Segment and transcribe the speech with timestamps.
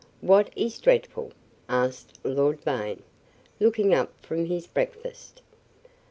[0.21, 1.31] "What is dreadful?"
[1.69, 3.03] asked Lord Vane,
[3.59, 5.43] looking up from his breakfast.